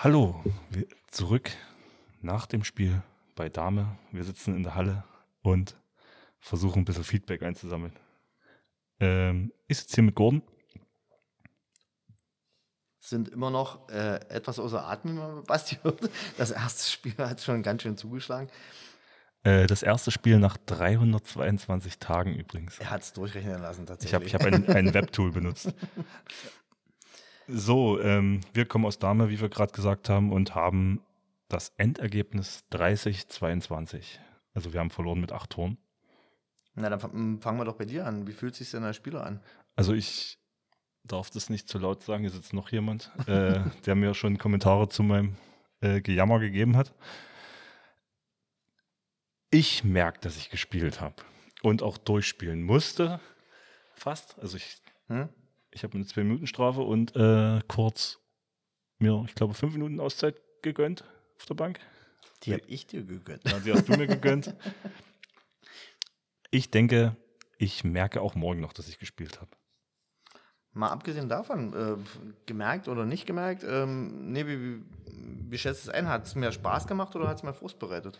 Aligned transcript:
Hallo, 0.00 0.44
zurück 1.08 1.50
nach 2.20 2.46
dem 2.46 2.62
Spiel 2.62 3.02
bei 3.34 3.48
Dame. 3.48 3.98
Wir 4.12 4.22
sitzen 4.22 4.54
in 4.54 4.62
der 4.62 4.76
Halle 4.76 5.02
und 5.42 5.74
versuchen 6.38 6.82
ein 6.82 6.84
bisschen 6.84 7.02
Feedback 7.02 7.42
einzusammeln. 7.42 7.92
Ähm, 9.00 9.52
ich 9.66 9.78
sitze 9.78 9.96
hier 9.96 10.04
mit 10.04 10.14
Gordon. 10.14 10.42
Sind 13.00 13.28
immer 13.30 13.50
noch 13.50 13.88
äh, 13.88 14.20
etwas 14.28 14.60
außer 14.60 14.86
Atem, 14.86 15.16
man 15.16 15.42
Basti 15.42 15.78
hört. 15.82 16.08
Das 16.36 16.52
erste 16.52 16.92
Spiel 16.92 17.16
hat 17.18 17.40
schon 17.40 17.64
ganz 17.64 17.82
schön 17.82 17.96
zugeschlagen. 17.96 18.48
Äh, 19.42 19.66
das 19.66 19.82
erste 19.82 20.12
Spiel 20.12 20.38
nach 20.38 20.58
322 20.58 21.98
Tagen 21.98 22.36
übrigens. 22.36 22.78
Er 22.78 22.90
hat 22.90 23.02
es 23.02 23.14
durchrechnen 23.14 23.60
lassen 23.60 23.82
Ich 24.00 24.14
habe 24.14 24.24
tatsächlich. 24.28 24.28
ich 24.28 24.34
hab 24.34 24.44
ein, 24.46 24.68
ein 24.68 24.94
Webtool 24.94 25.32
benutzt. 25.32 25.74
So, 27.48 27.98
ähm, 28.00 28.40
wir 28.52 28.66
kommen 28.66 28.84
aus 28.84 28.98
Dame, 28.98 29.30
wie 29.30 29.40
wir 29.40 29.48
gerade 29.48 29.72
gesagt 29.72 30.08
haben, 30.10 30.32
und 30.32 30.54
haben 30.54 31.00
das 31.48 31.72
Endergebnis 31.78 32.64
30-22. 32.72 34.18
Also 34.54 34.72
wir 34.72 34.80
haben 34.80 34.90
verloren 34.90 35.20
mit 35.20 35.32
acht 35.32 35.50
Toren. 35.50 35.78
Na, 36.74 36.90
dann 36.90 37.00
fang- 37.00 37.40
fangen 37.40 37.58
wir 37.58 37.64
doch 37.64 37.76
bei 37.76 37.86
dir 37.86 38.06
an. 38.06 38.26
Wie 38.26 38.32
fühlt 38.32 38.54
sich 38.54 38.70
denn 38.70 38.84
als 38.84 38.96
Spieler 38.96 39.24
an? 39.24 39.40
Also 39.76 39.94
ich 39.94 40.38
darf 41.04 41.30
das 41.30 41.48
nicht 41.48 41.68
zu 41.68 41.78
laut 41.78 42.02
sagen. 42.02 42.20
Hier 42.22 42.30
sitzt 42.30 42.52
noch 42.52 42.70
jemand, 42.70 43.10
äh, 43.26 43.60
der 43.86 43.94
mir 43.94 44.12
schon 44.14 44.36
Kommentare 44.36 44.88
zu 44.88 45.02
meinem 45.02 45.36
äh, 45.80 46.02
Gejammer 46.02 46.40
gegeben 46.40 46.76
hat. 46.76 46.92
Ich 49.50 49.84
merke, 49.84 50.20
dass 50.20 50.36
ich 50.36 50.50
gespielt 50.50 51.00
habe 51.00 51.14
und 51.62 51.82
auch 51.82 51.96
durchspielen 51.96 52.62
musste. 52.62 53.20
Fast. 53.94 54.38
Also 54.38 54.58
ich, 54.58 54.76
Hm? 55.08 55.30
Ich 55.70 55.84
habe 55.84 55.94
eine 55.94 56.04
2-Minuten-Strafe 56.04 56.80
und 56.80 57.14
äh, 57.16 57.60
kurz 57.68 58.18
mir, 58.98 59.24
ich 59.26 59.34
glaube, 59.34 59.54
5 59.54 59.74
Minuten 59.74 60.00
Auszeit 60.00 60.40
gegönnt 60.62 61.04
auf 61.36 61.46
der 61.46 61.54
Bank. 61.54 61.78
Die 62.42 62.52
habe 62.52 62.62
ich 62.66 62.86
dir 62.86 63.04
gegönnt. 63.04 63.48
Ja, 63.48 63.58
die 63.58 63.72
hast 63.72 63.88
du 63.88 63.96
mir 63.96 64.06
gegönnt. 64.06 64.54
Ich 66.50 66.70
denke, 66.70 67.14
ich 67.58 67.84
merke 67.84 68.22
auch 68.22 68.34
morgen 68.34 68.60
noch, 68.60 68.72
dass 68.72 68.88
ich 68.88 68.98
gespielt 68.98 69.38
habe. 69.38 69.50
Mal 70.72 70.88
abgesehen 70.88 71.28
davon, 71.28 71.74
äh, 71.74 71.96
gemerkt 72.46 72.88
oder 72.88 73.04
nicht 73.04 73.26
gemerkt, 73.26 73.64
ähm, 73.68 74.32
nee, 74.32 74.46
wie, 74.46 74.58
wie, 74.58 74.84
wie 75.50 75.58
schätzt 75.58 75.84
du 75.84 75.90
es 75.90 75.94
ein? 75.94 76.08
Hat 76.08 76.24
es 76.24 76.36
mehr 76.36 76.52
Spaß 76.52 76.86
gemacht 76.86 77.14
oder 77.16 77.28
hat 77.28 77.36
es 77.36 77.42
mehr 77.42 77.52
Frust 77.52 77.78
bereitet? 77.78 78.18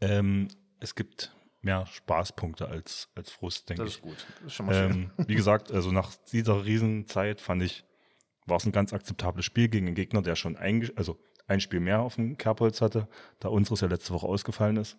Ähm, 0.00 0.48
es 0.80 0.96
gibt 0.96 1.36
mehr 1.66 1.84
Spaßpunkte 1.86 2.66
als, 2.68 3.10
als 3.14 3.30
Frust, 3.30 3.68
denke 3.68 3.84
Das 3.84 3.92
ich. 3.92 3.96
ist 3.98 4.02
gut. 4.02 4.26
Das 4.38 4.46
ist 4.46 4.54
schon 4.54 4.66
mal 4.66 4.74
schön. 4.74 5.10
Ähm, 5.18 5.26
wie 5.26 5.34
gesagt, 5.36 5.70
also 5.70 5.92
nach 5.92 6.14
dieser 6.32 6.64
Riesenzeit 6.64 7.40
fand 7.42 7.62
ich, 7.62 7.84
war 8.46 8.56
es 8.56 8.64
ein 8.64 8.72
ganz 8.72 8.92
akzeptables 8.94 9.44
Spiel 9.44 9.68
gegen 9.68 9.86
einen 9.86 9.94
Gegner, 9.94 10.22
der 10.22 10.36
schon 10.36 10.56
ein, 10.56 10.90
also 10.96 11.18
ein 11.46 11.60
Spiel 11.60 11.80
mehr 11.80 12.00
auf 12.00 12.14
dem 12.14 12.38
Kerbholz 12.38 12.80
hatte, 12.80 13.08
da 13.40 13.48
unseres 13.48 13.80
ja 13.82 13.88
letzte 13.88 14.14
Woche 14.14 14.26
ausgefallen 14.26 14.76
ist. 14.76 14.96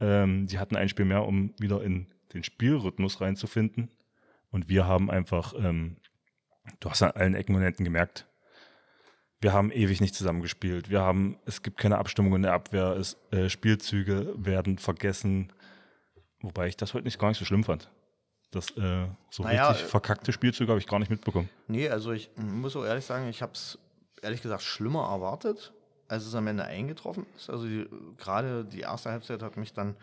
Ähm, 0.00 0.46
die 0.46 0.58
hatten 0.58 0.76
ein 0.76 0.88
Spiel 0.88 1.04
mehr, 1.06 1.24
um 1.24 1.54
wieder 1.58 1.82
in 1.82 2.12
den 2.34 2.44
Spielrhythmus 2.44 3.20
reinzufinden. 3.20 3.90
Und 4.50 4.68
wir 4.68 4.86
haben 4.86 5.10
einfach, 5.10 5.54
ähm, 5.56 5.96
du 6.80 6.90
hast 6.90 7.02
an 7.02 7.12
allen 7.12 7.34
Ecken 7.34 7.54
und 7.54 7.62
Enden 7.62 7.84
gemerkt, 7.84 8.26
wir 9.40 9.52
haben 9.52 9.70
ewig 9.70 10.00
nicht 10.00 10.14
zusammengespielt. 10.14 10.88
Wir 10.88 11.02
haben, 11.02 11.36
es 11.44 11.62
gibt 11.62 11.76
keine 11.76 11.98
Abstimmung 11.98 12.34
in 12.34 12.42
der 12.42 12.54
Abwehr, 12.54 12.96
es, 12.96 13.18
äh, 13.30 13.50
Spielzüge 13.50 14.32
werden 14.36 14.78
vergessen. 14.78 15.52
Wobei 16.44 16.68
ich 16.68 16.76
das 16.76 16.92
heute 16.92 17.04
nicht 17.04 17.18
gar 17.18 17.28
nicht 17.28 17.38
so 17.38 17.46
schlimm 17.46 17.64
fand. 17.64 17.88
Das 18.50 18.68
äh, 18.76 19.06
so 19.30 19.44
Naja, 19.44 19.68
richtig 19.68 19.86
äh, 19.86 19.88
verkackte 19.88 20.30
Spielzüge 20.30 20.70
habe 20.70 20.78
ich 20.78 20.86
gar 20.86 20.98
nicht 20.98 21.10
mitbekommen. 21.10 21.48
Nee, 21.68 21.88
also 21.88 22.12
ich 22.12 22.30
muss 22.36 22.74
so 22.74 22.84
ehrlich 22.84 23.06
sagen, 23.06 23.28
ich 23.30 23.40
habe 23.40 23.52
es 23.52 23.78
ehrlich 24.20 24.42
gesagt 24.42 24.62
schlimmer 24.62 25.08
erwartet, 25.08 25.72
als 26.06 26.26
es 26.26 26.34
am 26.34 26.46
Ende 26.46 26.64
eingetroffen 26.64 27.24
ist. 27.34 27.48
Also 27.48 27.66
gerade 28.18 28.66
die 28.66 28.80
erste 28.80 29.10
Halbzeit 29.10 29.40
hat 29.40 29.56
mich 29.56 29.72
dann 29.72 29.96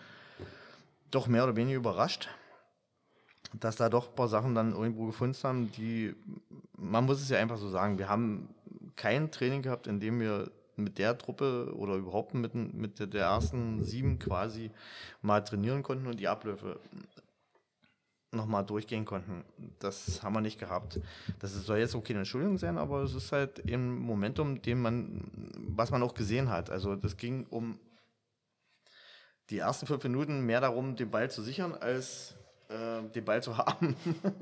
doch 1.11 1.27
mehr 1.27 1.43
oder 1.43 1.55
weniger 1.55 1.77
überrascht, 1.77 2.29
dass 3.53 3.75
da 3.75 3.89
doch 3.89 4.09
ein 4.09 4.15
paar 4.15 4.27
Sachen 4.27 4.55
dann 4.55 4.71
irgendwo 4.71 5.05
gefunden 5.05 5.37
haben, 5.43 5.71
die, 5.73 6.15
man 6.75 7.05
muss 7.05 7.21
es 7.21 7.29
ja 7.29 7.37
einfach 7.37 7.57
so 7.57 7.69
sagen, 7.69 7.99
wir 7.99 8.09
haben 8.09 8.49
kein 8.95 9.29
Training 9.29 9.61
gehabt, 9.61 9.85
in 9.85 9.99
dem 9.99 10.19
wir 10.19 10.49
mit 10.75 10.97
der 10.97 11.17
Truppe 11.17 11.73
oder 11.75 11.95
überhaupt 11.95 12.33
mit, 12.33 12.55
mit 12.55 12.99
der- 12.99 13.21
ersten 13.21 13.83
sieben 13.83 14.19
quasi 14.19 14.71
mal 15.21 15.41
trainieren 15.41 15.83
konnten 15.83 16.07
und 16.07 16.19
die 16.19 16.27
Abläufe 16.27 16.79
nochmal 18.31 18.65
durchgehen 18.65 19.05
konnten. 19.05 19.43
Das 19.79 20.23
haben 20.23 20.33
wir 20.33 20.41
nicht 20.41 20.59
gehabt. 20.59 20.99
Das 21.39 21.53
soll 21.53 21.79
jetzt 21.79 21.95
auch 21.95 22.03
keine 22.03 22.19
Entschuldigung 22.19 22.57
sein, 22.57 22.77
aber 22.77 23.01
es 23.03 23.13
ist 23.13 23.31
halt 23.31 23.59
im 23.59 23.99
Momentum, 23.99 24.61
dem 24.61 24.81
man, 24.81 25.29
was 25.57 25.91
man 25.91 26.01
auch 26.01 26.13
gesehen 26.13 26.49
hat. 26.49 26.69
Also 26.69 26.95
das 26.95 27.17
ging 27.17 27.45
um 27.49 27.77
die 29.49 29.57
ersten 29.57 29.85
fünf 29.85 30.03
Minuten 30.03 30.45
mehr 30.45 30.61
darum, 30.61 30.95
den 30.95 31.11
Ball 31.11 31.29
zu 31.29 31.41
sichern, 31.41 31.73
als 31.73 32.35
äh, 33.07 33.09
den 33.09 33.25
Ball 33.25 33.41
zu 33.43 33.57
haben 33.57 33.95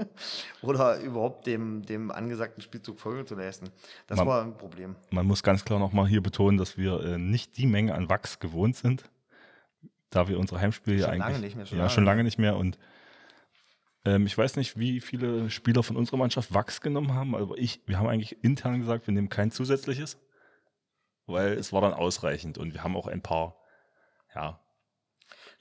oder 0.61 0.99
überhaupt 0.99 1.47
dem, 1.47 1.83
dem 1.85 2.11
angesagten 2.11 2.61
Spielzug 2.61 2.99
Folge 2.99 3.25
zu 3.25 3.35
leisten. 3.35 3.69
Das 4.07 4.17
Man- 4.17 4.27
war 4.27 4.41
ein 4.43 4.57
Problem. 4.57 4.95
Man 5.11 5.25
muss 5.25 5.43
ganz 5.43 5.65
klar 5.65 5.79
nochmal 5.79 6.07
hier 6.07 6.21
betonen, 6.21 6.57
dass 6.57 6.77
wir 6.77 6.99
äh, 7.03 7.17
nicht 7.17 7.57
die 7.57 7.67
Menge 7.67 7.95
an 7.95 8.09
Wachs 8.09 8.39
gewohnt 8.39 8.75
sind, 8.75 9.03
da 10.09 10.27
wir 10.27 10.39
unsere 10.39 10.59
Heimspiele 10.59 10.99
Schon 10.99 11.09
eigentlich 11.09 11.19
lange 11.25 11.39
nicht 11.39 11.55
mehr, 11.55 11.65
schon 11.65 11.77
ja 11.77 11.83
lange 11.83 11.89
schon 11.93 12.03
nicht. 12.03 12.09
lange 12.11 12.23
nicht 12.23 12.37
mehr 12.39 12.55
und 12.57 12.77
ähm, 14.05 14.25
ich 14.25 14.37
weiß 14.37 14.55
nicht, 14.55 14.79
wie 14.79 15.01
viele 15.01 15.49
Spieler 15.49 15.83
von 15.83 15.97
unserer 15.97 16.17
Mannschaft 16.17 16.53
Wachs 16.53 16.79
genommen 16.81 17.13
haben, 17.13 17.35
aber 17.35 17.57
ich, 17.57 17.81
wir 17.85 17.99
haben 17.99 18.07
eigentlich 18.07 18.43
intern 18.43 18.79
gesagt, 18.79 19.07
wir 19.07 19.13
nehmen 19.13 19.27
kein 19.29 19.51
zusätzliches, 19.51 20.17
weil 21.27 21.53
es 21.53 21.73
war 21.73 21.81
dann 21.81 21.93
ausreichend 21.93 22.57
und 22.57 22.73
wir 22.73 22.83
haben 22.83 22.95
auch 22.95 23.07
ein 23.07 23.21
paar, 23.21 23.57
ja, 24.33 24.59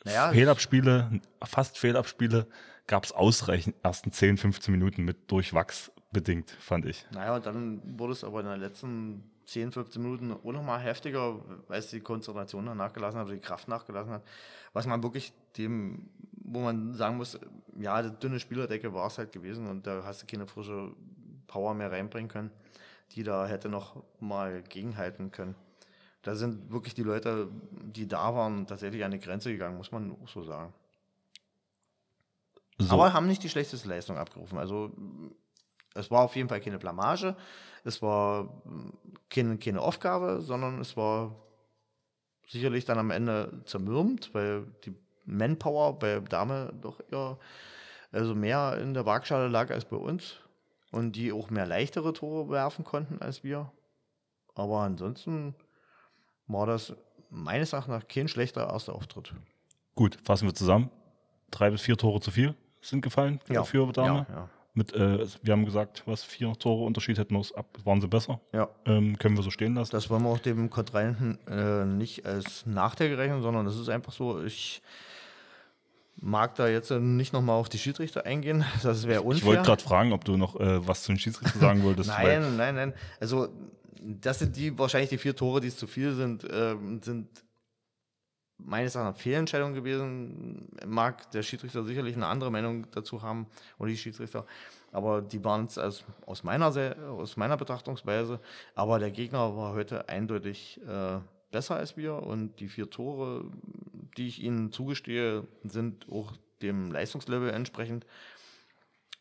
Naja, 0.09 0.31
Fehlabspiele, 0.31 1.21
fast 1.43 1.79
Fehlabspiele 1.79 2.47
gab 2.87 3.05
es 3.05 3.13
ausreichend 3.13 3.77
ersten 3.83 4.13
10, 4.13 4.39
15 4.39 4.73
Minuten 4.73 5.05
mit 5.05 5.31
durch 5.31 5.55
Wachs 5.55 5.93
bedingt, 6.11 6.51
fand 6.51 6.87
ich. 6.87 7.07
Naja, 7.13 7.39
dann 7.39 7.81
wurde 7.99 8.15
es 8.15 8.25
aber 8.25 8.41
in 8.41 8.47
den 8.47 8.61
letzten 8.61 9.31
10, 9.47 9.73
15 9.73 10.03
Minuten 10.03 10.33
auch 10.33 10.53
nochmal 10.53 10.81
heftiger, 10.81 11.41
weil 11.69 11.79
es 11.79 11.89
die 11.89 12.01
Konzentration 12.01 12.65
nachgelassen 12.65 13.21
hat 13.21 13.27
oder 13.27 13.35
die 13.35 13.41
Kraft 13.41 13.69
nachgelassen 13.69 14.13
hat. 14.13 14.23
Was 14.73 14.87
man 14.87 15.03
wirklich 15.03 15.33
dem, 15.57 16.09
wo 16.33 16.61
man 16.61 16.95
sagen 16.95 17.17
muss, 17.17 17.39
ja, 17.79 18.03
die 18.03 18.11
dünne 18.19 18.41
Spielerdecke 18.41 18.93
war 18.93 19.07
es 19.07 19.19
halt 19.19 19.33
gewesen 19.33 19.67
und 19.67 19.87
da 19.87 20.03
hast 20.05 20.23
du 20.23 20.27
keine 20.27 20.47
frische 20.47 20.93
Power 21.47 21.75
mehr 21.75 21.91
reinbringen 21.91 22.29
können, 22.29 22.51
die 23.13 23.23
da 23.23 23.47
hätte 23.47 23.69
noch 23.69 24.03
mal 24.21 24.63
gegenhalten 24.63 25.31
können. 25.31 25.55
Da 26.29 26.35
sind 26.35 26.71
wirklich 26.71 26.93
die 26.93 27.05
Leute, 27.05 27.49
die 27.71 28.07
da 28.07 28.35
waren, 28.35 28.67
tatsächlich 28.67 29.03
an 29.03 29.13
die 29.13 29.19
Grenze 29.19 29.51
gegangen, 29.51 29.79
muss 29.79 29.93
man 29.93 30.13
auch 30.13 30.29
so 30.29 30.45
sagen. 30.45 30.75
So, 32.77 32.93
Aber 32.93 33.15
haben 33.15 33.27
nicht 33.27 33.43
die 33.43 33.49
schlechteste 33.49 33.89
Leistung 33.89 34.19
abgerufen. 34.19 34.59
Also 34.59 34.93
es 35.95 36.11
war 36.11 36.25
auf 36.25 36.37
jeden 36.37 36.51
Fall 36.51 36.61
keine 36.61 36.79
Blamage, 36.79 37.35
es 37.83 38.03
war 38.03 38.45
mm, 38.45 38.93
keine, 39.31 39.57
keine 39.57 39.81
Aufgabe, 39.81 40.43
sondern 40.43 40.83
es 40.83 40.99
war 40.99 41.35
sicherlich 42.47 42.85
dann 42.85 42.99
am 42.99 43.11
Ende 43.11 43.63
zermürbt, 43.65 44.35
weil 44.35 44.67
die 44.85 44.95
Manpower 45.25 45.99
bei 45.99 46.21
Dame 46.21 46.75
doch 46.79 47.01
eher 47.11 47.39
also 48.13 48.35
mehr 48.35 48.77
in 48.83 48.93
der 48.93 49.07
Waagschale 49.07 49.49
lag 49.49 49.71
als 49.71 49.87
bei 49.87 49.97
uns 49.97 50.41
und 50.91 51.13
die 51.13 51.33
auch 51.33 51.49
mehr 51.49 51.65
leichtere 51.65 52.13
Tore 52.13 52.51
werfen 52.51 52.85
konnten 52.85 53.23
als 53.23 53.43
wir. 53.43 53.73
Aber 54.55 54.81
ansonsten 54.81 55.55
war 56.49 56.67
das 56.67 56.95
meines 57.31 57.73
Erachtens 57.73 57.93
nach 57.95 58.09
kein 58.09 58.29
schlechter 58.29 58.69
erster 58.69 58.95
Auftritt. 58.95 59.33
gut, 59.95 60.19
fassen 60.25 60.47
wir 60.47 60.55
zusammen. 60.55 60.91
Drei 61.51 61.71
bis 61.71 61.83
vier 61.83 61.97
Tore 61.97 62.21
zu 62.21 62.31
viel 62.31 62.55
sind 62.81 63.03
gefallen 63.03 63.41
für 63.45 63.93
Dame. 63.93 64.27
Ja, 64.29 64.35
ja. 64.35 64.49
Mit, 64.75 64.93
äh, 64.93 65.27
wir 65.43 65.53
haben 65.53 65.65
gesagt, 65.65 66.05
was 66.07 66.23
vier 66.23 66.53
Tore 66.53 66.85
Unterschied 66.85 67.19
hätten 67.19 67.35
wir 67.35 67.41
es 67.41 67.53
ab, 67.53 67.67
waren 67.85 68.01
sie 68.01 68.07
besser. 68.07 68.41
ja. 68.53 68.69
Ähm, 68.85 69.19
können 69.19 69.37
wir 69.37 69.43
so 69.43 69.51
stehen 69.51 69.75
lassen. 69.75 69.91
Das 69.91 70.09
wollen 70.09 70.23
wir 70.23 70.29
auch 70.29 70.39
dem 70.39 70.71
Kontrahenten 70.71 71.39
äh, 71.49 71.85
nicht 71.85 72.25
als 72.27 72.65
Nachteil 72.65 73.15
rechnen, 73.15 73.43
sondern 73.43 73.65
das 73.65 73.77
ist 73.77 73.89
einfach 73.89 74.13
so, 74.13 74.43
ich 74.45 74.83
mag 76.21 76.55
da 76.57 76.69
jetzt 76.69 76.91
äh, 76.91 76.99
nicht 76.99 77.33
nochmal 77.33 77.57
auf 77.57 77.69
die 77.69 77.79
Schiedsrichter 77.79 78.27
eingehen. 78.27 78.65
Das 78.83 79.07
wäre 79.07 79.23
unfair. 79.23 79.39
Ich 79.39 79.45
wollte 79.45 79.63
gerade 79.63 79.83
fragen, 79.83 80.13
ob 80.13 80.25
du 80.25 80.37
noch 80.37 80.59
äh, 80.59 80.87
was 80.87 81.03
zu 81.03 81.13
den 81.13 81.19
Schiedsrichter 81.19 81.59
sagen 81.59 81.83
wolltest. 81.83 82.11
Nein, 82.11 82.57
nein, 82.57 82.75
nein. 82.75 82.95
Also, 83.21 83.49
das 84.01 84.39
sind 84.39 84.57
die 84.57 84.79
wahrscheinlich 84.79 85.11
die 85.11 85.19
vier 85.19 85.35
Tore, 85.35 85.61
die 85.61 85.69
es 85.69 85.77
zu 85.77 85.87
viel 85.87 86.15
sind, 86.15 86.47
ähm, 86.51 87.01
sind 87.03 87.29
meines 88.59 88.95
Erachtens 88.95 89.23
Fehlentscheidungen 89.23 89.75
gewesen. 89.75 90.69
Mag 90.87 91.31
der 91.31 91.43
Schiedsrichter 91.43 91.85
sicherlich 91.85 92.17
eine 92.17 92.27
andere 92.27 92.51
Meinung 92.51 92.87
dazu 92.91 93.23
haben 93.23 93.47
oder 93.79 93.91
die 93.91 93.97
Schiedsrichter, 93.97 94.45
aber 94.93 95.23
die 95.23 95.45
waren 95.45 95.67
es 95.67 95.79
aus, 95.79 96.05
aus, 96.27 96.43
meiner, 96.43 96.67
aus 96.67 97.37
meiner 97.37 97.57
Betrachtungsweise. 97.57 98.41
Aber 98.75 98.99
der 98.99 99.11
Gegner 99.11 99.57
war 99.57 99.75
heute 99.75 100.09
eindeutig 100.09 100.81
äh, 100.87 101.19
besser 101.51 101.77
als 101.77 101.97
wir 101.97 102.15
und 102.15 102.61
die 102.61 102.69
vier 102.69 102.91
Tore, 102.91 103.45
die 104.17 104.29
ich 104.29 104.43
ihnen 104.43 104.73
zugestehe, 104.73 105.47
sind 105.65 106.07
auch 106.11 106.33
dem 106.63 106.91
Leistungslevel 106.91 107.51
entsprechend. 107.51 108.07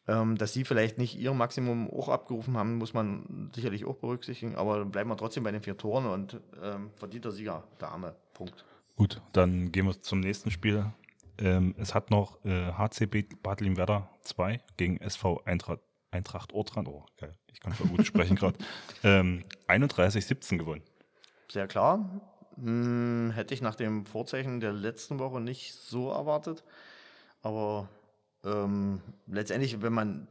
Ähm, 0.10 0.38
dass 0.38 0.54
sie 0.54 0.64
vielleicht 0.64 0.98
nicht 0.98 1.18
ihr 1.18 1.34
Maximum 1.34 1.90
auch 1.90 2.08
abgerufen 2.08 2.56
haben, 2.56 2.78
muss 2.78 2.94
man 2.94 3.52
sicherlich 3.54 3.84
auch 3.84 3.98
berücksichtigen, 3.98 4.56
aber 4.56 4.86
bleiben 4.86 5.10
wir 5.10 5.18
trotzdem 5.18 5.44
bei 5.44 5.52
den 5.52 5.62
vier 5.62 5.76
Toren 5.76 6.06
und 6.06 6.40
ähm, 6.64 6.92
verdienter 6.96 7.32
Sieger, 7.32 7.66
Dame. 7.78 8.16
Punkt. 8.34 8.64
Gut, 8.96 9.22
dann 9.34 9.72
gehen 9.72 9.86
wir 9.86 10.02
zum 10.02 10.22
nächsten 10.22 10.50
Spiel. 10.50 10.86
Ähm, 11.40 11.76
es 11.78 11.94
hat 11.94 12.10
noch 12.10 12.44
äh, 12.46 12.72
HCB 12.72 13.44
Bad 13.44 13.60
Limwerder 13.60 14.10
2 14.22 14.62
gegen 14.78 14.98
SV 14.98 15.42
Eintracht, 15.44 15.82
Eintracht 16.10 16.54
Ortrand. 16.54 16.88
Oh, 16.88 17.06
geil, 17.18 17.36
ich 17.52 17.60
kann 17.60 17.74
voll 17.74 17.88
gut 17.88 18.06
sprechen 18.06 18.36
gerade. 18.36 18.58
Ähm, 19.04 19.44
31-17 19.68 20.58
gewonnen. 20.58 20.82
Sehr 21.52 21.68
klar. 21.68 22.22
Hm, 22.58 23.32
hätte 23.34 23.54
ich 23.54 23.62
nach 23.62 23.76
dem 23.76 24.06
Vorzeichen 24.06 24.60
der 24.60 24.74
letzten 24.74 25.20
Woche 25.20 25.40
nicht 25.40 25.74
so 25.76 26.10
erwartet. 26.12 26.64
Aber 27.42 27.88
ähm, 28.44 29.02
letztendlich, 29.28 29.82
wenn 29.82 29.94
man 29.94 30.28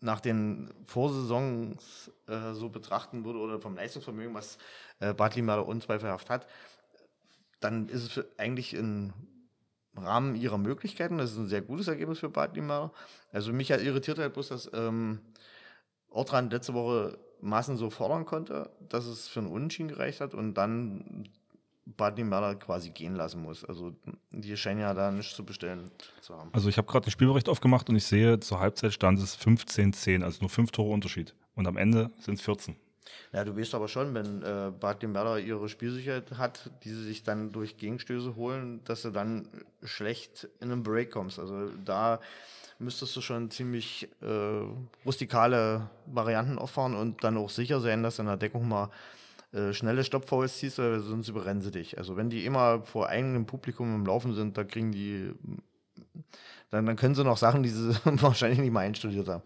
nach 0.00 0.20
den 0.20 0.72
Vorsaisons 0.86 2.10
äh, 2.26 2.52
so 2.52 2.70
betrachten 2.70 3.24
würde 3.24 3.38
oder 3.38 3.60
vom 3.60 3.76
Leistungsvermögen, 3.76 4.34
was 4.34 4.58
äh, 4.98 5.12
Bad 5.14 5.36
Limwerder 5.36 5.66
unzweifelhaft 5.66 6.30
hat, 6.30 6.46
dann 7.60 7.88
ist 7.88 8.16
es 8.16 8.24
eigentlich 8.38 8.74
im 8.74 9.12
Rahmen 9.94 10.34
ihrer 10.34 10.56
Möglichkeiten, 10.58 11.18
das 11.18 11.32
ist 11.32 11.38
ein 11.38 11.48
sehr 11.48 11.62
gutes 11.62 11.88
Ergebnis 11.88 12.18
für 12.18 12.30
Bad 12.30 12.56
Limwerder. 12.56 12.92
Also 13.32 13.52
mich 13.52 13.70
irritiert 13.70 14.18
halt 14.18 14.32
bloß, 14.32 14.48
dass 14.48 14.70
ähm, 14.72 15.20
Ortrand 16.08 16.52
letzte 16.52 16.74
Woche 16.74 17.18
Massen 17.40 17.76
so 17.76 17.90
fordern 17.90 18.24
konnte, 18.24 18.70
dass 18.88 19.06
es 19.06 19.28
für 19.28 19.40
einen 19.40 19.50
Unentschieden 19.50 19.88
gereicht 19.88 20.20
hat 20.20 20.34
und 20.34 20.54
dann 20.54 21.28
Bad 21.96 22.18
Limwerder 22.18 22.54
quasi 22.56 22.90
gehen 22.90 23.14
lassen 23.14 23.42
muss. 23.42 23.64
Also 23.64 23.92
die 24.30 24.56
scheinen 24.56 24.80
ja 24.80 24.94
da 24.94 25.10
nichts 25.10 25.34
zu 25.34 25.44
bestellen 25.44 25.90
zu 26.20 26.36
haben. 26.36 26.50
Also 26.52 26.68
ich 26.68 26.78
habe 26.78 26.86
gerade 26.86 27.04
den 27.04 27.10
Spielbericht 27.10 27.48
aufgemacht 27.48 27.88
und 27.88 27.96
ich 27.96 28.04
sehe, 28.04 28.38
zur 28.40 28.60
Halbzeit 28.60 28.92
stand 28.92 29.18
es 29.18 29.38
15-10, 29.38 30.22
also 30.22 30.40
nur 30.40 30.50
fünf 30.50 30.70
Tore 30.70 30.92
Unterschied. 30.92 31.34
Und 31.54 31.66
am 31.66 31.76
Ende 31.76 32.10
sind 32.18 32.34
es 32.34 32.42
14. 32.42 32.76
Ja, 33.32 33.44
du 33.44 33.56
weißt 33.56 33.74
aber 33.74 33.88
schon, 33.88 34.14
wenn 34.14 34.42
äh, 34.42 34.72
Bad 34.78 35.02
Limwerder 35.02 35.38
ihre 35.38 35.68
Spielsicherheit 35.68 36.32
hat, 36.32 36.70
die 36.84 36.90
sie 36.90 37.04
sich 37.04 37.22
dann 37.22 37.52
durch 37.52 37.76
Gegenstöße 37.76 38.36
holen, 38.36 38.80
dass 38.84 39.02
du 39.02 39.10
dann 39.10 39.48
schlecht 39.82 40.48
in 40.60 40.70
einen 40.70 40.82
Break 40.82 41.10
kommst. 41.10 41.38
Also 41.38 41.70
da 41.84 42.20
müsstest 42.78 43.14
du 43.16 43.20
schon 43.20 43.50
ziemlich 43.50 44.08
äh, 44.22 44.64
rustikale 45.04 45.90
Varianten 46.06 46.58
auffahren 46.58 46.94
und 46.94 47.22
dann 47.22 47.36
auch 47.36 47.50
sicher 47.50 47.80
sein, 47.80 48.02
dass 48.02 48.16
du 48.16 48.22
in 48.22 48.28
der 48.28 48.36
Deckung 48.36 48.68
mal 48.68 48.90
äh, 49.52 49.72
schnelle 49.72 50.04
Stoppfouls 50.04 50.58
ziehst, 50.58 50.78
weil 50.78 51.00
sonst 51.00 51.28
überrennen 51.28 51.62
sie 51.62 51.70
dich. 51.70 51.98
Also 51.98 52.16
wenn 52.16 52.30
die 52.30 52.44
immer 52.44 52.82
vor 52.82 53.08
eigenem 53.08 53.46
Publikum 53.46 53.94
im 53.94 54.06
Laufen 54.06 54.34
sind, 54.34 54.56
da 54.56 54.64
kriegen 54.64 54.92
die, 54.92 55.32
dann, 56.70 56.86
dann 56.86 56.96
können 56.96 57.14
sie 57.14 57.24
noch 57.24 57.36
Sachen, 57.36 57.62
die 57.62 57.68
sie 57.68 57.94
wahrscheinlich 58.04 58.60
nicht 58.60 58.72
mal 58.72 58.80
einstudiert 58.80 59.28
haben. 59.28 59.42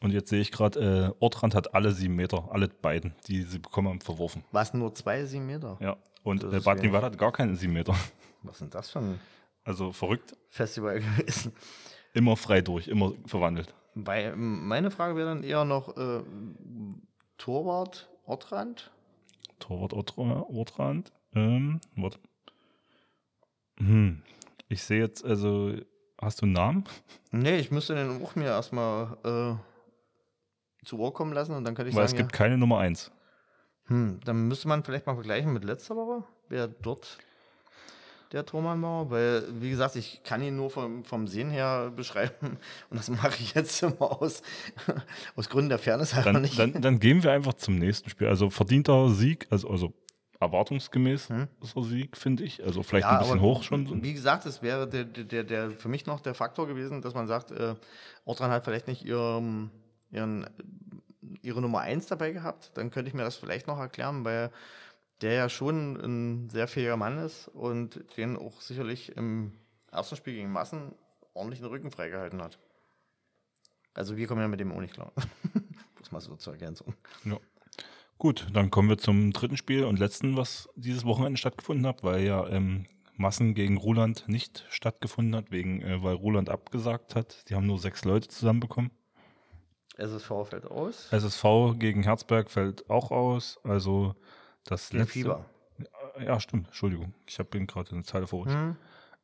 Und 0.00 0.12
jetzt 0.12 0.30
sehe 0.30 0.40
ich 0.40 0.52
gerade, 0.52 1.14
äh, 1.18 1.22
Ortrand 1.22 1.54
hat 1.54 1.74
alle 1.74 1.92
sieben 1.92 2.14
Meter, 2.14 2.48
alle 2.52 2.68
beiden, 2.68 3.14
die 3.26 3.42
sie 3.42 3.58
bekommen 3.58 3.88
haben, 3.88 4.00
verworfen. 4.00 4.44
Was, 4.52 4.72
nur 4.74 4.94
zwei, 4.94 5.24
sieben 5.24 5.46
Meter? 5.46 5.76
Ja. 5.80 5.96
Und 6.22 6.44
äh, 6.44 6.60
Bad. 6.60 6.82
Limwerder 6.82 7.06
hat 7.06 7.18
gar 7.18 7.32
keine 7.32 7.56
sieben 7.56 7.72
Meter. 7.72 7.94
Was 8.42 8.58
sind 8.58 8.74
das 8.74 8.90
für 8.90 9.00
ein 9.00 9.20
Also 9.64 9.92
verrückt, 9.92 10.36
Festival 10.50 11.00
gewesen? 11.00 11.52
immer 12.14 12.36
frei 12.36 12.60
durch, 12.60 12.86
immer 12.88 13.12
verwandelt. 13.26 13.74
Bei, 13.94 14.32
meine 14.36 14.90
Frage 14.92 15.16
wäre 15.16 15.28
dann 15.28 15.42
eher 15.42 15.64
noch 15.64 15.96
äh, 15.96 16.20
Torwart 17.36 18.08
Ortrand. 18.24 18.90
Torwart 19.58 19.92
Ortra- 19.92 20.42
Ortrand. 20.48 21.10
Ähm, 21.34 21.80
warte. 21.96 22.18
Hm. 23.78 24.22
Ich 24.68 24.82
sehe 24.82 25.00
jetzt, 25.00 25.24
also, 25.24 25.72
hast 26.20 26.40
du 26.42 26.46
einen 26.46 26.52
Namen? 26.52 26.84
Nee, 27.30 27.58
ich 27.58 27.70
müsste 27.70 27.94
den 27.94 28.22
auch 28.22 28.34
mir 28.36 28.46
erstmal 28.46 29.16
äh, 29.24 29.54
zu 30.88 30.98
Ohr 30.98 31.12
kommen 31.12 31.32
lassen 31.32 31.52
und 31.54 31.64
dann 31.64 31.74
könnte 31.74 31.90
ich 31.90 31.96
Weil 31.96 32.04
es 32.06 32.10
sagen, 32.12 32.22
gibt 32.22 32.32
keine 32.32 32.56
Nummer 32.58 32.78
eins. 32.78 33.10
ja, 33.88 33.94
hm, 33.94 34.20
dann 34.24 34.48
müsste 34.48 34.68
man 34.68 34.82
vielleicht 34.82 35.06
mal 35.06 35.14
vergleichen 35.14 35.52
mit 35.52 35.64
letzter 35.64 35.94
Woche, 35.96 36.24
wer 36.48 36.66
dort 36.68 37.18
der 38.32 38.44
Tormann 38.44 38.82
war, 38.82 39.10
weil, 39.10 39.44
wie 39.60 39.70
gesagt, 39.70 39.96
ich 39.96 40.22
kann 40.22 40.42
ihn 40.42 40.54
nur 40.56 40.70
vom, 40.70 41.04
vom 41.04 41.26
Sehen 41.28 41.50
her 41.50 41.90
beschreiben 41.96 42.58
und 42.90 42.98
das 42.98 43.08
mache 43.08 43.36
ich 43.40 43.54
jetzt 43.54 43.82
immer 43.82 44.20
aus, 44.22 44.42
aus 45.36 45.48
Gründen 45.48 45.70
der 45.70 45.78
Fairness 45.78 46.12
einfach 46.14 46.32
Dann, 46.32 46.42
nicht. 46.42 46.58
dann, 46.58 46.80
dann 46.80 46.98
gehen 47.00 47.22
wir 47.22 47.32
einfach 47.32 47.54
zum 47.54 47.76
nächsten 47.78 48.10
Spiel. 48.10 48.28
Also 48.28 48.50
verdienter 48.50 49.08
Sieg, 49.10 49.46
also, 49.50 49.68
also 49.70 49.94
erwartungsgemäß 50.40 51.30
Hm. 51.30 51.48
so 51.60 51.82
Sieg, 51.82 52.16
finde 52.16 52.44
ich. 52.44 52.62
Also 52.64 52.82
vielleicht 52.82 53.06
Ja, 53.06 53.12
ein 53.12 53.18
bisschen 53.18 53.40
hoch 53.40 53.62
schon. 53.62 54.02
Wie 54.02 54.12
gesagt, 54.12 54.46
es 54.46 54.62
wäre 54.62 54.86
der, 54.88 55.04
der, 55.04 55.44
der, 55.44 55.70
für 55.70 55.88
mich 55.88 56.06
noch 56.06 56.20
der 56.20 56.34
Faktor 56.34 56.66
gewesen, 56.66 57.02
dass 57.02 57.14
man 57.14 57.26
sagt, 57.26 57.50
äh, 57.50 57.74
Ortran 58.24 58.50
hat 58.50 58.64
vielleicht 58.64 58.88
nicht 58.88 59.04
ihren, 59.04 59.70
ihren, 60.10 60.48
ihre 61.42 61.60
Nummer 61.60 61.80
1 61.80 62.06
dabei 62.06 62.32
gehabt. 62.32 62.72
Dann 62.74 62.90
könnte 62.90 63.08
ich 63.08 63.14
mir 63.14 63.24
das 63.24 63.36
vielleicht 63.36 63.66
noch 63.66 63.78
erklären, 63.78 64.24
weil 64.24 64.50
der 65.20 65.32
ja 65.32 65.48
schon 65.48 65.96
ein 65.96 66.50
sehr 66.50 66.68
fähiger 66.68 66.96
Mann 66.96 67.18
ist 67.18 67.48
und 67.48 68.04
den 68.16 68.36
auch 68.36 68.60
sicherlich 68.60 69.16
im 69.16 69.52
ersten 69.90 70.16
Spiel 70.16 70.34
gegen 70.34 70.52
Massen 70.52 70.94
ordentlich 71.34 71.60
den 71.60 71.68
Rücken 71.68 71.90
freigehalten 71.90 72.42
hat. 72.42 72.58
Also 73.94 74.16
wir 74.16 74.26
kommen 74.26 74.40
ja 74.40 74.48
mit 74.48 74.60
dem 74.60 74.72
auch 74.72 74.80
nicht 74.80 74.94
klar. 74.94 75.12
Muss 75.98 76.12
mal 76.12 76.20
so 76.20 76.36
zur 76.36 76.52
Ergänzung. 76.52 76.94
Ja. 77.24 77.38
Gut, 78.16 78.46
dann 78.52 78.70
kommen 78.70 78.88
wir 78.88 78.98
zum 78.98 79.32
dritten 79.32 79.56
Spiel 79.56 79.84
und 79.84 79.98
letzten, 79.98 80.36
was 80.36 80.68
dieses 80.74 81.04
Wochenende 81.04 81.38
stattgefunden 81.38 81.86
hat, 81.86 82.02
weil 82.02 82.24
ja 82.24 82.48
ähm, 82.48 82.86
Massen 83.16 83.54
gegen 83.54 83.76
Ruland 83.76 84.24
nicht 84.28 84.64
stattgefunden 84.70 85.36
hat, 85.36 85.50
wegen, 85.50 85.82
äh, 85.82 86.02
weil 86.02 86.14
Ruland 86.14 86.48
abgesagt 86.48 87.14
hat. 87.14 87.48
Die 87.48 87.54
haben 87.54 87.66
nur 87.66 87.78
sechs 87.78 88.04
Leute 88.04 88.28
zusammenbekommen. 88.28 88.90
SSV 89.98 90.30
fällt 90.48 90.66
aus. 90.66 91.08
SSV 91.12 91.44
gegen 91.78 92.02
Herzberg 92.02 92.50
fällt 92.50 92.88
auch 92.88 93.10
aus. 93.10 93.58
Also 93.64 94.14
das 94.64 94.90
Gegen 94.90 95.02
letzte. 95.02 95.12
Fieber. 95.12 95.44
Ja, 96.20 96.40
stimmt. 96.40 96.66
Entschuldigung. 96.68 97.14
Ich 97.26 97.38
habe 97.38 97.64
gerade 97.66 97.90
eine 97.92 98.02
Zeile 98.04 98.26
vor. 98.26 98.46
Hm. 98.46 98.76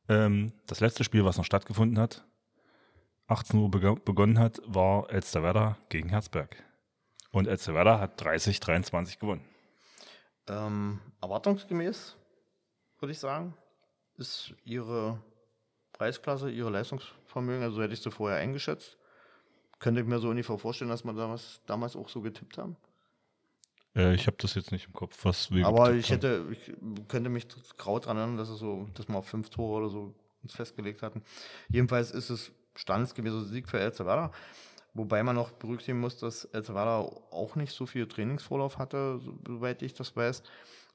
Ähm, 0.09 0.53
das 0.67 0.81
letzte 0.81 1.03
Spiel, 1.05 1.25
was 1.25 1.39
noch 1.39 1.45
stattgefunden 1.45 1.99
hat, 1.99 2.25
18 3.27 3.59
Uhr 3.59 3.69
bego- 3.71 3.99
begonnen 4.05 4.39
hat, 4.39 4.61
war 4.67 5.11
Elsterwerda 5.11 5.79
gegen 5.89 6.09
Herzberg. 6.11 6.57
Und 7.31 7.49
Elsterwerda 7.49 7.99
hat 7.99 8.21
30-23 8.23 9.19
gewonnen. 9.19 9.45
Ähm, 10.47 11.01
erwartungsgemäß, 11.23 12.17
würde 13.01 13.13
ich 13.13 13.19
sagen, 13.19 13.57
ist 14.17 14.55
ihre 14.65 15.19
Preisklasse, 15.93 16.51
ihre 16.51 16.71
Leistungsvermögen, 16.71 17.63
also 17.63 17.83
hätte 17.83 17.95
ich 17.95 18.03
sie 18.03 18.11
vorher 18.11 18.39
eingeschätzt. 18.39 18.99
Könnte 19.85 20.01
ich 20.01 20.07
mir 20.07 20.19
so 20.19 20.31
ungefähr 20.31 20.57
vorstellen, 20.57 20.89
dass 20.89 21.05
wir 21.05 21.13
damals, 21.13 21.61
damals 21.67 21.95
auch 21.95 22.09
so 22.09 22.23
getippt 22.23 22.57
haben. 22.57 22.75
Äh, 23.95 24.15
ich 24.15 24.27
habe 24.27 24.39
das 24.41 24.55
jetzt 24.55 24.73
nicht 24.73 24.87
im 24.87 24.95
Kopf, 24.95 25.23
was 25.27 25.51
wir 25.51 25.67
Aber 25.67 25.93
ich 25.93 26.11
hätte, 26.11 26.47
ich 26.51 26.73
könnte 27.07 27.29
mich 27.29 27.47
grau 27.77 27.99
dran 27.99 28.17
erinnern, 28.17 28.39
dass 28.39 28.49
es 28.49 28.59
so, 28.61 28.89
dass 28.95 29.09
wir 29.09 29.17
auf 29.19 29.29
fünf 29.29 29.51
Tore 29.51 29.83
oder 29.83 29.91
so 29.91 30.15
uns 30.43 30.55
festgelegt 30.55 31.03
hatten. 31.03 31.21
Jedenfalls 31.69 32.13
ist 32.13 32.31
es 32.31 32.51
standesgemäßer 32.75 33.45
Sieg 33.45 33.69
für 33.69 33.79
El 33.79 33.93
Salvador. 33.93 34.31
Wobei 34.95 35.23
man 35.23 35.37
noch 35.37 35.51
berücksichtigen 35.53 36.01
muss, 36.01 36.17
dass 36.17 36.47
El 36.47 36.65
Salvador 36.65 37.23
auch 37.31 37.55
nicht 37.55 37.73
so 37.75 37.85
viel 37.85 38.07
Trainingsvorlauf 38.09 38.79
hatte, 38.79 39.19
so- 39.19 39.35
soweit 39.47 39.83
ich 39.83 39.93
das 39.93 40.17
weiß. 40.17 40.43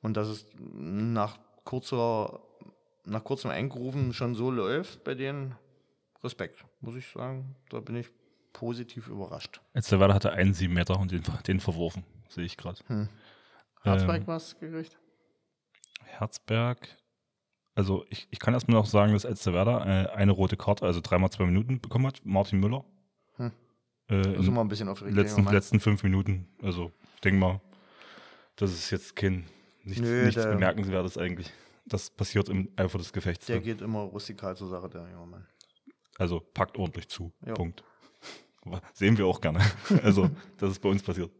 Und 0.01 0.17
dass 0.17 0.29
es 0.29 0.47
nach 0.57 1.37
kurzer, 1.63 2.39
nach 3.05 3.23
kurzem 3.23 3.51
Eingerufen 3.51 4.13
schon 4.13 4.33
so 4.33 4.49
läuft 4.49 5.03
bei 5.03 5.13
denen. 5.13 5.53
Respekt, 6.23 6.65
muss 6.81 6.95
ich 6.95 7.07
sagen. 7.07 7.55
Da 7.69 7.81
bin 7.81 7.95
ich 7.95 8.09
positiv 8.53 9.07
überrascht. 9.07 9.61
Elsterwerda 9.73 10.13
hatte 10.13 10.31
einen 10.31 10.53
7 10.53 10.73
Meter 10.73 10.99
und 10.99 11.11
den, 11.11 11.23
den 11.47 11.59
verworfen, 11.59 12.03
sehe 12.29 12.43
ich 12.45 12.57
gerade. 12.57 12.79
Herzberg 13.83 14.21
Ähm, 14.21 14.27
was 14.27 14.59
gekriegt? 14.59 14.97
Herzberg, 16.03 16.87
also 17.75 18.05
ich, 18.09 18.27
ich 18.31 18.39
kann 18.39 18.53
erstmal 18.53 18.77
noch 18.77 18.85
sagen, 18.85 19.13
dass 19.13 19.23
Elsterwerda 19.25 20.03
äh, 20.03 20.09
eine 20.09 20.31
rote 20.31 20.57
Karte, 20.57 20.85
also 20.85 20.99
dreimal 21.01 21.29
zwei 21.31 21.45
Minuten 21.45 21.79
bekommen 21.79 22.07
hat. 22.07 22.21
Martin 22.25 22.59
Müller. 22.59 22.83
Hm. 23.35 23.51
Äh, 24.09 24.15
Müssen 24.15 24.45
in 24.47 24.53
wir 24.53 24.61
ein 24.61 24.67
bisschen 24.67 24.89
aufregen. 24.89 25.15
letzten, 25.15 25.45
letzten 25.45 25.79
fünf 25.79 26.03
Minuten. 26.03 26.47
Also 26.61 26.91
ich 27.15 27.21
denke 27.21 27.39
mal, 27.39 27.61
das 28.55 28.71
ist 28.73 28.89
jetzt 28.91 29.15
kein 29.15 29.45
nichts, 29.83 30.01
Nö, 30.01 30.25
nichts 30.25 30.41
der- 30.41 30.51
Bemerkenswertes 30.51 31.17
eigentlich. 31.17 31.51
Das 31.85 32.09
passiert 32.09 32.49
im 32.49 32.69
Eifer 32.75 32.97
des 32.99 33.13
Gefechts. 33.13 33.45
Der 33.47 33.55
dann. 33.57 33.63
geht 33.63 33.81
immer 33.81 34.01
rustikal 34.01 34.55
zur 34.55 34.67
Sache, 34.69 34.89
der 34.89 35.09
junge 35.11 35.25
Mann. 35.25 35.47
Also 36.17 36.39
packt 36.39 36.77
ordentlich 36.77 37.07
zu. 37.09 37.31
Ja. 37.45 37.53
Punkt. 37.53 37.83
Sehen 38.93 39.17
wir 39.17 39.25
auch 39.25 39.41
gerne. 39.41 39.59
Also, 40.03 40.29
das 40.57 40.71
ist 40.71 40.79
bei 40.79 40.89
uns 40.89 41.03
passiert. 41.03 41.31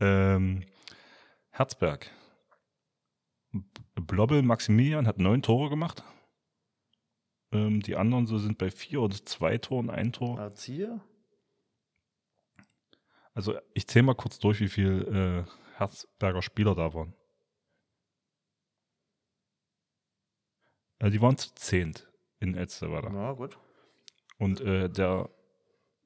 Ähm, 0.00 0.64
Herzberg. 1.50 2.10
Blobbel 3.94 4.42
Maximilian 4.42 5.06
hat 5.06 5.18
neun 5.18 5.42
Tore 5.42 5.68
gemacht. 5.68 6.02
Ähm, 7.52 7.80
die 7.82 7.96
anderen 7.96 8.26
so 8.26 8.38
sind 8.38 8.58
bei 8.58 8.70
vier 8.70 9.02
oder 9.02 9.16
zwei 9.24 9.58
Toren, 9.58 9.90
ein 9.90 10.12
Tor. 10.12 10.40
Erzieher? 10.40 11.00
Also 13.34 13.58
ich 13.74 13.86
zähle 13.86 14.04
mal 14.04 14.14
kurz 14.14 14.38
durch, 14.38 14.60
wie 14.60 14.68
viele 14.68 15.44
äh, 15.46 15.76
Herzberger 15.76 16.42
Spieler 16.42 16.74
da 16.74 16.94
waren. 16.94 17.14
Äh, 20.98 21.10
die 21.10 21.20
waren 21.20 21.36
zu 21.36 21.54
zehnt 21.54 22.10
in 22.40 22.54
Elsterwerda. 22.54 23.12
Ja, 23.12 23.32
gut. 23.32 23.58
Und 24.38 24.60
äh, 24.60 24.88
der 24.88 25.30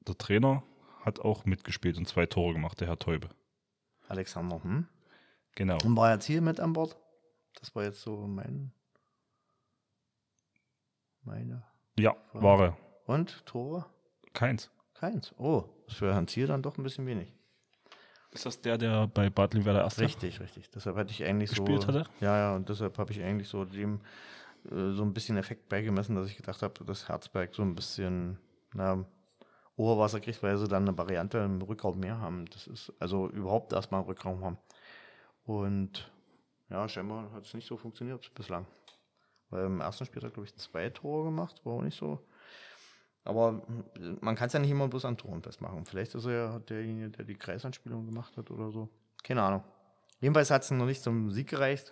Der 0.07 0.17
Trainer 0.17 0.63
hat 1.01 1.19
auch 1.19 1.45
mitgespielt 1.45 1.97
und 1.97 2.07
zwei 2.07 2.25
Tore 2.25 2.53
gemacht, 2.53 2.79
der 2.79 2.87
Herr 2.87 2.99
Teube. 2.99 3.29
Alexander, 4.07 4.63
hm? 4.63 4.87
Genau. 5.55 5.77
Und 5.83 5.95
war 5.97 6.09
er 6.09 6.19
Ziel 6.19 6.41
mit 6.41 6.59
an 6.59 6.73
Bord? 6.73 6.97
Das 7.59 7.75
war 7.75 7.83
jetzt 7.83 8.01
so 8.01 8.27
mein. 8.27 8.71
Meine. 11.23 11.63
Ja, 11.99 12.15
war 12.33 12.61
er. 12.61 12.77
Und 13.05 13.45
Tore? 13.45 13.85
Keins. 14.33 14.69
Keins. 14.93 15.33
Oh, 15.37 15.65
ist 15.87 15.97
für 15.97 16.13
Herrn 16.13 16.27
Ziel 16.27 16.47
dann 16.47 16.61
doch 16.61 16.77
ein 16.77 16.83
bisschen 16.83 17.05
wenig. 17.05 17.33
Ist 18.31 18.45
das 18.45 18.61
der, 18.61 18.77
der 18.77 19.07
bei 19.07 19.29
Bad 19.29 19.53
Limwerder 19.53 19.81
erst 19.81 19.99
Richtig, 19.99 20.39
richtig. 20.39 20.69
Deshalb 20.69 20.95
hatte 20.95 21.11
ich 21.11 21.23
eigentlich 21.23 21.49
gespielt 21.49 21.81
so. 21.81 21.87
hatte? 21.87 22.05
Ja, 22.19 22.37
ja, 22.37 22.55
und 22.55 22.69
deshalb 22.69 22.97
habe 22.97 23.11
ich 23.11 23.21
eigentlich 23.21 23.47
so 23.47 23.65
dem 23.65 24.01
äh, 24.65 24.91
so 24.91 25.03
ein 25.03 25.13
bisschen 25.13 25.37
Effekt 25.37 25.69
beigemessen, 25.69 26.15
dass 26.15 26.29
ich 26.29 26.37
gedacht 26.37 26.61
habe, 26.61 26.83
dass 26.85 27.07
Herzberg 27.07 27.55
so 27.55 27.63
ein 27.63 27.75
bisschen 27.75 28.37
na, 28.73 29.05
Oberwasser 29.77 30.19
kriegt, 30.19 30.41
weil 30.43 30.57
sie 30.57 30.67
dann 30.67 30.87
eine 30.87 30.97
Variante 30.97 31.37
im 31.37 31.61
Rückraum 31.61 31.99
mehr 31.99 32.19
haben. 32.19 32.45
Das 32.47 32.67
ist 32.67 32.91
also 32.99 33.29
überhaupt 33.29 33.71
erstmal 33.73 34.01
einen 34.01 34.09
Rückraum 34.09 34.43
haben. 34.43 34.57
Und 35.45 36.11
ja, 36.69 36.89
scheinbar 36.89 37.31
hat 37.31 37.45
es 37.45 37.53
nicht 37.53 37.67
so 37.67 37.77
funktioniert 37.77 38.33
bislang. 38.33 38.65
Weil 39.49 39.65
im 39.65 39.79
ersten 39.79 40.05
Spiel 40.05 40.21
hat 40.23 40.33
glaube 40.33 40.47
ich, 40.47 40.55
zwei 40.55 40.89
Tore 40.89 41.25
gemacht, 41.25 41.63
war 41.63 41.73
auch 41.73 41.81
nicht 41.81 41.97
so. 41.97 42.19
Aber 43.23 43.61
man 44.21 44.35
kann 44.35 44.47
es 44.47 44.53
ja 44.53 44.59
nicht 44.59 44.71
immer 44.71 44.87
bloß 44.87 45.05
an 45.05 45.17
Toren 45.17 45.41
festmachen. 45.41 45.85
Vielleicht 45.85 46.15
ist 46.15 46.25
er 46.25 46.31
ja 46.31 46.59
derjenige, 46.59 47.09
der 47.09 47.25
die 47.25 47.35
Kreisanspielung 47.35 48.05
gemacht 48.05 48.35
hat 48.35 48.49
oder 48.51 48.71
so. 48.71 48.89
Keine 49.23 49.43
Ahnung. 49.43 49.63
Jedenfalls 50.21 50.49
hat 50.49 50.63
es 50.63 50.71
noch 50.71 50.85
nicht 50.85 51.03
zum 51.03 51.29
Sieg 51.31 51.49
gereicht. 51.49 51.91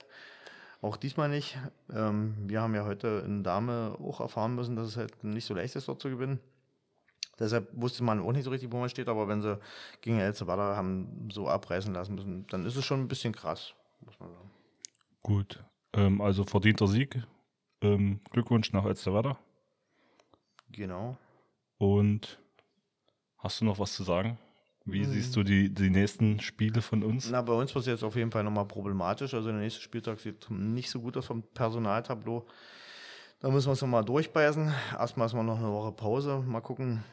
Auch 0.81 0.97
diesmal 0.97 1.29
nicht. 1.29 1.57
Ähm, 1.93 2.35
wir 2.47 2.61
haben 2.61 2.73
ja 2.73 2.85
heute 2.85 3.23
in 3.25 3.43
Dame 3.43 3.95
auch 3.99 4.21
erfahren 4.21 4.55
müssen, 4.55 4.75
dass 4.75 4.87
es 4.87 4.97
halt 4.97 5.23
nicht 5.23 5.45
so 5.45 5.53
leicht 5.53 5.75
ist, 5.75 5.87
dort 5.87 6.01
zu 6.01 6.09
gewinnen. 6.09 6.39
Deshalb 7.37 7.69
wusste 7.73 8.03
man 8.03 8.21
auch 8.21 8.31
nicht 8.31 8.45
so 8.45 8.49
richtig, 8.49 8.71
wo 8.71 8.77
man 8.77 8.89
steht, 8.89 9.09
aber 9.09 9.27
wenn 9.27 9.41
sie 9.41 9.59
gegen 10.01 10.19
El 10.19 10.33
Salvador 10.33 10.75
haben 10.75 11.29
so 11.31 11.47
abreißen 11.47 11.93
lassen 11.93 12.15
müssen, 12.15 12.47
dann 12.47 12.65
ist 12.65 12.77
es 12.77 12.85
schon 12.85 13.01
ein 13.01 13.07
bisschen 13.07 13.33
krass, 13.33 13.73
muss 14.01 14.19
man 14.19 14.31
sagen. 14.31 14.51
Gut. 15.21 15.63
Ähm, 15.93 16.21
also 16.21 16.43
verdienter 16.45 16.87
Sieg. 16.87 17.21
Ähm, 17.81 18.21
Glückwunsch 18.31 18.71
nach 18.71 18.85
El 18.85 18.95
Salvador. 18.95 19.37
Genau. 20.71 21.17
Und 21.77 22.39
hast 23.39 23.61
du 23.61 23.65
noch 23.65 23.79
was 23.79 23.93
zu 23.93 24.03
sagen? 24.03 24.37
Wie 24.85 25.03
hm. 25.03 25.11
siehst 25.11 25.35
du 25.35 25.43
die, 25.43 25.73
die 25.73 25.89
nächsten 25.89 26.39
Spiele 26.39 26.81
von 26.81 27.03
uns? 27.03 27.29
Na, 27.31 27.41
bei 27.41 27.53
uns 27.53 27.73
wird 27.73 27.83
es 27.83 27.91
jetzt 27.91 28.03
auf 28.03 28.15
jeden 28.15 28.31
Fall 28.31 28.43
nochmal 28.43 28.65
problematisch. 28.65 29.33
Also 29.33 29.49
der 29.49 29.59
nächste 29.59 29.81
Spieltag 29.81 30.19
sieht 30.19 30.49
nicht 30.51 30.89
so 30.89 31.01
gut 31.01 31.17
aus 31.17 31.25
vom 31.25 31.41
Personaltableau. 31.41 32.45
Da 33.39 33.49
müssen 33.49 33.67
wir 33.67 33.71
uns 33.71 33.81
nochmal 33.81 34.05
durchbeißen. 34.05 34.71
Erstmal 34.97 35.27
ist 35.27 35.33
mal 35.33 35.43
noch 35.43 35.57
eine 35.57 35.71
Woche 35.71 35.91
Pause. 35.91 36.43
Mal 36.45 36.61
gucken, 36.61 37.03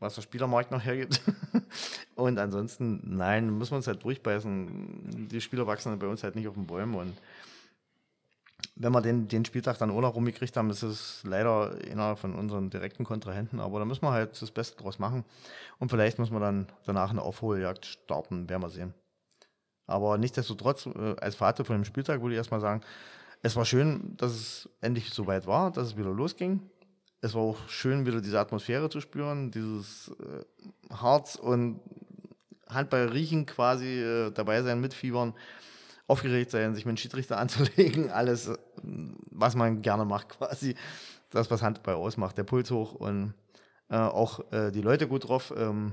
was 0.00 0.14
der 0.14 0.22
Spielermarkt 0.22 0.70
noch 0.70 0.84
hergibt. 0.84 1.20
und 2.14 2.38
ansonsten, 2.38 3.00
nein, 3.04 3.56
müssen 3.56 3.72
wir 3.72 3.76
uns 3.76 3.86
halt 3.86 4.02
durchbeißen. 4.04 5.28
Die 5.30 5.40
Spieler 5.40 5.66
wachsen 5.66 5.98
bei 5.98 6.06
uns 6.06 6.22
halt 6.22 6.36
nicht 6.36 6.48
auf 6.48 6.54
den 6.54 6.66
Bäumen 6.66 6.94
und 6.94 7.14
wenn 8.80 8.92
wir 8.92 9.00
den, 9.00 9.28
den 9.28 9.44
Spieltag 9.44 9.78
dann 9.78 9.90
ohne 9.90 10.06
rumgekriegt 10.06 10.56
haben, 10.56 10.70
ist 10.70 10.82
es 10.82 11.22
leider 11.24 11.76
einer 11.90 12.16
von 12.16 12.34
unseren 12.34 12.70
direkten 12.70 13.04
Kontrahenten, 13.04 13.60
aber 13.60 13.78
da 13.78 13.84
müssen 13.84 14.02
wir 14.02 14.12
halt 14.12 14.40
das 14.40 14.50
Beste 14.50 14.80
draus 14.80 14.98
machen. 14.98 15.24
Und 15.78 15.90
vielleicht 15.90 16.18
müssen 16.18 16.32
wir 16.32 16.40
dann 16.40 16.68
danach 16.86 17.10
eine 17.10 17.22
Aufholjagd 17.22 17.86
starten, 17.86 18.48
werden 18.48 18.62
wir 18.62 18.70
sehen. 18.70 18.94
Aber 19.86 20.18
nichtsdestotrotz, 20.18 20.86
äh, 20.86 21.16
als 21.20 21.34
Vater 21.34 21.64
von 21.64 21.76
dem 21.76 21.84
Spieltag 21.84 22.20
würde 22.20 22.34
ich 22.34 22.38
erstmal 22.38 22.60
sagen, 22.60 22.82
es 23.42 23.56
war 23.56 23.64
schön, 23.64 24.16
dass 24.16 24.32
es 24.32 24.68
endlich 24.80 25.10
so 25.10 25.26
weit 25.26 25.46
war, 25.46 25.70
dass 25.70 25.88
es 25.88 25.96
wieder 25.96 26.10
losging. 26.10 26.60
Es 27.20 27.34
war 27.34 27.42
auch 27.42 27.68
schön, 27.68 28.06
wieder 28.06 28.20
diese 28.20 28.38
Atmosphäre 28.38 28.90
zu 28.90 29.00
spüren, 29.00 29.50
dieses 29.50 30.14
äh, 30.20 30.94
Harz 30.94 31.36
und 31.36 31.80
Handball 32.68 33.08
riechen 33.08 33.46
quasi, 33.46 34.00
äh, 34.00 34.30
dabei 34.30 34.62
sein, 34.62 34.80
mitfiebern 34.80 35.34
aufgeregt 36.06 36.50
sein, 36.50 36.74
sich 36.74 36.86
mit 36.86 36.96
dem 36.96 36.98
Schiedsrichter 36.98 37.38
anzulegen, 37.38 38.10
alles, 38.10 38.50
was 38.82 39.54
man 39.54 39.82
gerne 39.82 40.04
macht 40.04 40.30
quasi. 40.30 40.74
Das, 41.30 41.50
was 41.50 41.60
Handball 41.62 41.96
ausmacht, 41.96 42.38
der 42.38 42.44
Puls 42.44 42.70
hoch 42.70 42.94
und 42.94 43.34
äh, 43.90 43.96
auch 43.96 44.50
äh, 44.50 44.70
die 44.70 44.80
Leute 44.80 45.06
gut 45.06 45.28
drauf. 45.28 45.52
Ähm, 45.54 45.92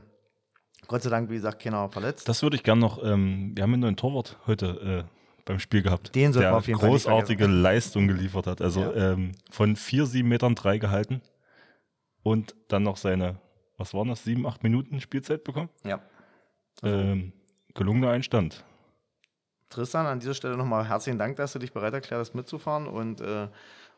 Gott 0.87 1.03
sei 1.03 1.09
Dank, 1.09 1.29
wie 1.29 1.35
gesagt, 1.35 1.61
keiner 1.61 1.89
verletzt. 1.89 2.29
Das 2.29 2.41
würde 2.41 2.55
ich 2.55 2.63
gerne 2.63 2.79
noch, 2.79 3.03
ähm, 3.03 3.51
wir 3.53 3.63
haben 3.63 3.73
einen 3.73 3.81
neuen 3.81 3.95
Torwart 3.97 4.37
heute 4.47 5.05
äh, 5.05 5.24
beim 5.45 5.59
Spiel 5.59 5.83
gehabt. 5.83 6.13
Den 6.15 6.33
der 6.33 6.55
auf 6.55 6.67
jeden 6.67 6.79
großartige 6.79 7.45
Leistung 7.45 8.07
geliefert 8.07 8.47
hat. 8.47 8.61
Also 8.61 8.81
ja. 8.81 9.13
ähm, 9.13 9.31
von 9.51 9.75
vier, 9.75 10.05
sieben 10.05 10.29
Metern 10.29 10.55
drei 10.55 10.79
gehalten 10.79 11.21
und 12.23 12.55
dann 12.67 12.83
noch 12.83 12.97
seine, 12.97 13.39
was 13.77 13.93
waren 13.93 14.09
das, 14.09 14.23
sieben, 14.23 14.45
acht 14.47 14.63
Minuten 14.63 14.99
Spielzeit 14.99 15.43
bekommen? 15.43 15.69
Ja. 15.83 16.01
Also. 16.81 17.17
gelungener 17.73 18.09
Einstand. 18.09 18.65
Tristan, 19.69 20.05
an 20.05 20.19
dieser 20.19 20.33
Stelle 20.33 20.57
nochmal 20.57 20.87
herzlichen 20.87 21.17
Dank, 21.17 21.37
dass 21.37 21.53
du 21.53 21.59
dich 21.59 21.73
bereit 21.73 21.93
erklärt 21.93 22.19
hast, 22.19 22.33
mitzufahren 22.33 22.87
und 22.87 23.21
äh, 23.21 23.47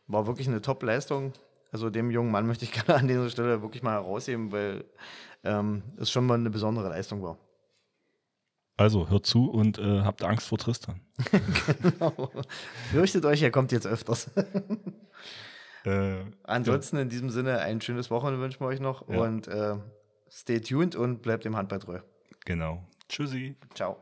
war 0.07 0.27
wirklich 0.27 0.47
eine 0.47 0.61
Top-Leistung. 0.61 1.33
Also 1.71 1.89
dem 1.89 2.11
jungen 2.11 2.31
Mann 2.31 2.47
möchte 2.47 2.65
ich 2.65 2.71
gerne 2.85 2.95
an 2.95 3.07
dieser 3.07 3.29
Stelle 3.29 3.61
wirklich 3.61 3.83
mal 3.83 3.93
herausheben, 3.93 4.51
weil 4.51 4.85
ähm, 5.43 5.83
es 5.97 6.09
schon 6.09 6.25
mal 6.25 6.35
eine 6.35 6.49
besondere 6.49 6.89
Leistung 6.89 7.23
war. 7.23 7.37
Also 8.77 9.09
hört 9.09 9.25
zu 9.25 9.49
und 9.49 9.79
äh, 9.79 10.01
habt 10.01 10.23
Angst 10.23 10.47
vor 10.47 10.59
Tristan. 10.59 11.01
genau. 11.81 12.31
Fürchtet 12.91 13.25
euch, 13.25 13.41
er 13.41 13.49
kommt 13.49 13.71
jetzt 13.71 13.87
öfters. 13.87 14.29
äh, 15.83 16.17
Ansonsten 16.43 16.97
ja. 16.97 17.01
in 17.01 17.09
diesem 17.09 17.31
Sinne 17.31 17.59
ein 17.59 17.81
schönes 17.81 18.11
Wochenende 18.11 18.39
wünschen 18.39 18.59
wir 18.59 18.67
euch 18.67 18.79
noch 18.79 19.09
ja. 19.09 19.17
und 19.17 19.47
äh, 19.47 19.77
stay 20.29 20.61
tuned 20.61 20.95
und 20.95 21.23
bleibt 21.23 21.43
dem 21.43 21.57
Handball 21.57 21.79
treu. 21.79 21.99
Genau. 22.45 22.83
Tschüssi. 23.09 23.55
Ciao. 23.73 23.97